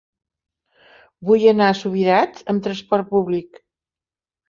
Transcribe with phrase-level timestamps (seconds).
[1.29, 3.65] Vull anar a Subirats amb trasport públic.